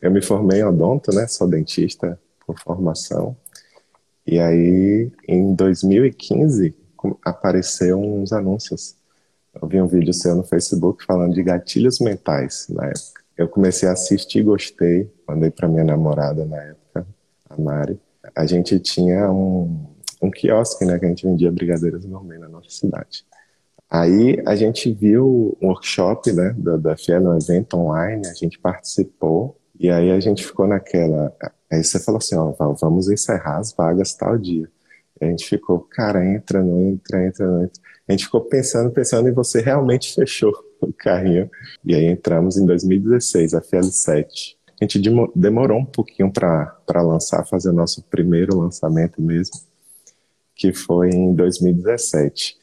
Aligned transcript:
Eu 0.00 0.10
me 0.10 0.22
formei 0.22 0.62
odonto, 0.62 1.14
né? 1.14 1.26
Sou 1.26 1.48
dentista 1.48 2.18
por 2.46 2.58
formação. 2.58 3.36
E 4.26 4.38
aí, 4.38 5.10
em 5.28 5.54
2015, 5.54 6.74
apareceu 7.24 8.00
uns 8.00 8.32
anúncios. 8.32 8.96
Eu 9.60 9.68
vi 9.68 9.80
um 9.80 9.86
vídeo 9.86 10.14
seu 10.14 10.34
no 10.34 10.44
Facebook 10.44 11.04
falando 11.04 11.34
de 11.34 11.42
gatilhos 11.42 11.98
mentais 11.98 12.66
na 12.68 12.86
época. 12.86 13.20
Eu 13.36 13.48
comecei 13.48 13.88
a 13.88 13.92
assistir, 13.92 14.42
gostei, 14.42 15.10
mandei 15.26 15.50
para 15.50 15.68
minha 15.68 15.84
namorada 15.84 16.44
na 16.44 16.62
época, 16.62 17.06
a 17.48 17.60
Mari. 17.60 17.98
A 18.36 18.46
gente 18.46 18.78
tinha 18.78 19.30
um, 19.30 19.86
um 20.22 20.30
quiosque, 20.30 20.84
né, 20.84 20.98
que 20.98 21.06
a 21.06 21.08
gente 21.08 21.26
vendia 21.26 21.50
brigadeiros 21.50 22.04
gourmet 22.04 22.38
na 22.38 22.48
nossa 22.48 22.70
cidade. 22.70 23.24
Aí 23.88 24.40
a 24.46 24.54
gente 24.54 24.92
viu 24.92 25.56
um 25.60 25.68
workshop, 25.68 26.32
né, 26.32 26.54
da, 26.56 26.76
da 26.76 26.96
FIEL, 26.96 27.22
um 27.22 27.36
evento 27.36 27.76
online, 27.76 28.26
a 28.28 28.34
gente 28.34 28.58
participou, 28.58 29.59
e 29.80 29.90
aí 29.90 30.10
a 30.10 30.20
gente 30.20 30.44
ficou 30.44 30.68
naquela... 30.68 31.34
Aí 31.72 31.82
você 31.82 31.98
falou 31.98 32.18
assim, 32.18 32.36
ó, 32.36 32.52
vamos 32.74 33.08
encerrar 33.08 33.56
as 33.56 33.72
vagas 33.72 34.12
tal 34.12 34.36
dia. 34.36 34.68
E 35.18 35.24
a 35.24 35.28
gente 35.28 35.48
ficou, 35.48 35.80
cara, 35.80 36.22
entra, 36.22 36.62
não 36.62 36.78
entra, 36.90 37.26
entra, 37.26 37.46
não 37.46 37.64
entra. 37.64 37.82
A 38.06 38.12
gente 38.12 38.26
ficou 38.26 38.42
pensando, 38.42 38.90
pensando, 38.90 39.28
e 39.28 39.32
você 39.32 39.62
realmente 39.62 40.12
fechou 40.14 40.52
o 40.82 40.92
carrinho. 40.92 41.50
E 41.82 41.94
aí 41.94 42.04
entramos 42.04 42.58
em 42.58 42.66
2016, 42.66 43.54
a 43.54 43.62
FIEL 43.62 43.84
7. 43.84 44.58
A 44.78 44.84
gente 44.84 45.00
demorou 45.34 45.78
um 45.78 45.86
pouquinho 45.86 46.30
para 46.30 46.76
lançar, 46.96 47.46
fazer 47.46 47.70
o 47.70 47.74
nosso 47.74 48.02
primeiro 48.02 48.58
lançamento 48.58 49.22
mesmo, 49.22 49.56
que 50.54 50.74
foi 50.74 51.08
em 51.08 51.34
2017 51.34 52.59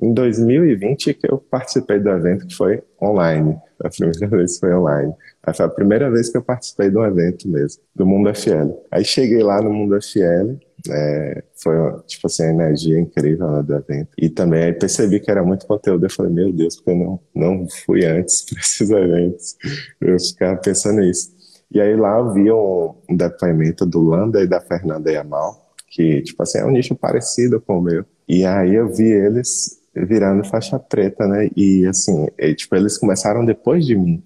em 0.00 0.12
2020 0.12 1.14
que 1.14 1.30
eu 1.30 1.38
participei 1.38 1.98
do 1.98 2.10
evento 2.10 2.46
que 2.46 2.54
foi 2.54 2.82
online. 3.00 3.56
A 3.82 3.90
primeira 3.90 4.28
vez 4.28 4.58
foi 4.58 4.74
online. 4.74 5.12
Aí 5.42 5.54
foi 5.54 5.66
a 5.66 5.68
primeira 5.68 6.10
vez 6.10 6.28
que 6.28 6.36
eu 6.36 6.42
participei 6.42 6.90
do 6.90 7.04
evento 7.04 7.48
mesmo, 7.48 7.82
do 7.94 8.06
Mundo 8.06 8.34
FL. 8.34 8.72
Aí 8.90 9.04
cheguei 9.04 9.42
lá 9.42 9.60
no 9.60 9.72
Mundo 9.72 10.00
FL, 10.00 10.56
é, 10.90 11.42
foi 11.56 11.74
tipo 12.06 12.26
assim, 12.26 12.44
a 12.44 12.50
energia 12.50 12.98
incrível 12.98 13.46
lá 13.46 13.62
do 13.62 13.74
evento. 13.74 14.08
E 14.18 14.28
também 14.28 14.64
aí 14.64 14.72
percebi 14.72 15.20
que 15.20 15.30
era 15.30 15.42
muito 15.42 15.66
conteúdo. 15.66 16.04
Eu 16.04 16.10
falei, 16.10 16.32
meu 16.32 16.52
Deus, 16.52 16.76
porque 16.76 16.90
eu 16.90 16.96
não, 16.96 17.20
não 17.34 17.68
fui 17.68 18.04
antes 18.04 18.42
para 18.48 18.60
esses 18.60 18.90
eventos. 18.90 19.56
Eu 20.00 20.18
ficava 20.18 20.56
pensando 20.56 21.00
nisso. 21.00 21.34
E 21.70 21.80
aí 21.80 21.96
lá 21.96 22.18
eu 22.18 22.32
vi 22.32 22.50
um, 22.50 22.94
um 23.10 23.16
depoimento 23.16 23.84
do 23.84 24.00
Landa 24.00 24.42
e 24.42 24.46
da 24.46 24.60
Fernanda 24.60 25.10
Yamal, 25.10 25.74
que, 25.88 26.22
tipo 26.22 26.42
assim, 26.42 26.58
é 26.58 26.64
um 26.64 26.70
nicho 26.70 26.94
parecido 26.94 27.60
com 27.60 27.78
o 27.78 27.82
meu. 27.82 28.04
E 28.28 28.44
aí 28.44 28.74
eu 28.74 28.88
vi 28.92 29.08
eles 29.08 29.80
virando 30.04 30.44
faixa 30.44 30.78
preta, 30.78 31.26
né? 31.26 31.48
E 31.56 31.86
assim, 31.86 32.26
e, 32.38 32.54
tipo, 32.54 32.76
eles 32.76 32.98
começaram 32.98 33.44
depois 33.44 33.86
de 33.86 33.96
mim. 33.96 34.22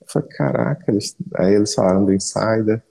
Eu 0.00 0.06
falei, 0.08 0.28
caraca, 0.28 0.84
eles... 0.88 1.16
aí 1.36 1.54
eles 1.54 1.74
falaram 1.74 2.04
do 2.04 2.12
Insider, 2.12 2.82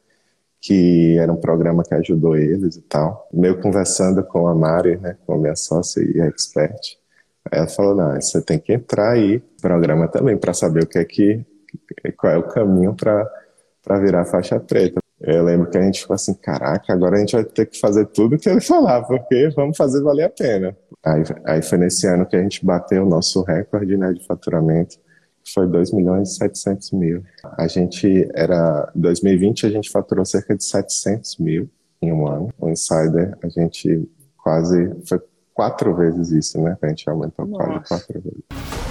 que 0.60 1.18
era 1.20 1.32
um 1.32 1.36
programa 1.36 1.84
que 1.84 1.94
ajudou 1.94 2.36
eles 2.36 2.78
e 2.78 2.82
tal. 2.82 3.28
Meio 3.32 3.62
conversando 3.62 4.24
com 4.24 4.48
a 4.48 4.56
Mari, 4.56 4.98
né, 4.98 5.18
com 5.26 5.34
a 5.34 5.38
minha 5.38 5.56
sócia 5.56 6.02
e 6.02 6.22
a 6.22 6.26
expert. 6.26 6.98
Aí 7.52 7.60
ela 7.60 7.68
falou, 7.68 7.96
não, 7.96 8.16
você 8.16 8.42
tem 8.42 8.58
que 8.58 8.74
entrar 8.74 9.12
aí 9.12 9.44
programa 9.62 10.08
também 10.08 10.38
para 10.38 10.54
saber 10.54 10.84
o 10.84 10.88
que 10.88 10.98
é 10.98 11.06
que, 11.06 11.46
qual 12.18 12.34
é 12.34 12.38
o 12.38 12.48
caminho 12.48 12.96
para 12.96 14.00
virar 14.00 14.26
faixa 14.26 14.60
preta. 14.60 15.03
Eu 15.26 15.42
lembro 15.44 15.70
que 15.70 15.78
a 15.78 15.82
gente 15.82 16.02
ficou 16.02 16.16
assim, 16.16 16.34
caraca, 16.34 16.92
agora 16.92 17.16
a 17.16 17.20
gente 17.20 17.34
vai 17.34 17.46
ter 17.46 17.66
que 17.66 17.80
fazer 17.80 18.06
tudo 18.08 18.38
que 18.38 18.50
ele 18.50 18.60
falava, 18.60 19.08
porque 19.08 19.50
vamos 19.56 19.78
fazer 19.78 20.04
valer 20.04 20.26
a 20.26 20.30
pena. 20.30 20.76
Aí, 21.04 21.24
aí 21.46 21.62
foi 21.62 21.78
nesse 21.78 22.06
ano 22.06 22.26
que 22.26 22.36
a 22.36 22.42
gente 22.42 22.66
bateu 22.66 23.04
o 23.04 23.10
nosso 23.10 23.42
recorde 23.44 23.96
né, 23.96 24.12
de 24.12 24.26
faturamento, 24.26 24.98
que 25.42 25.54
foi 25.54 25.66
2 25.66 25.94
milhões 25.94 26.32
e 26.32 26.36
700 26.36 26.92
mil. 26.92 27.24
A 27.58 27.68
gente 27.68 28.30
era, 28.36 28.92
em 28.94 29.00
2020 29.00 29.66
a 29.66 29.70
gente 29.70 29.90
faturou 29.90 30.26
cerca 30.26 30.56
de 30.58 30.64
700 30.64 31.38
mil 31.38 31.70
em 32.02 32.12
um 32.12 32.28
ano. 32.28 32.50
O 32.60 32.70
Insider 32.70 33.38
a 33.42 33.48
gente 33.48 34.10
quase, 34.38 34.94
foi 35.08 35.22
quatro 35.54 35.96
vezes 35.96 36.32
isso, 36.32 36.62
né? 36.62 36.78
A 36.82 36.88
gente 36.90 37.10
aumentou 37.10 37.46
Nossa. 37.46 37.66
quase 37.66 37.88
quatro 37.88 38.22
vezes. 38.22 38.83